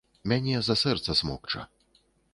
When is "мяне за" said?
0.31-0.75